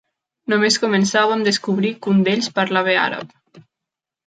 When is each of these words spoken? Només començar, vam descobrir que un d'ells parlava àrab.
Només 0.53 0.77
començar, 0.85 1.23
vam 1.33 1.43
descobrir 1.49 1.93
que 2.07 2.11
un 2.15 2.25
d'ells 2.29 2.51
parlava 2.59 2.99
àrab. 3.05 3.39